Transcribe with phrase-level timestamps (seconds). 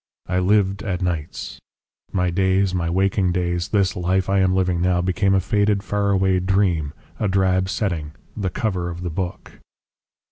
[0.27, 1.59] I lived at nights
[2.11, 6.09] my days, my waking days, this life I am living now, became a faded, far
[6.09, 9.59] away dream, a drab setting, the cover of the book."